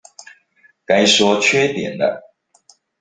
[0.87, 2.33] 該說缺點了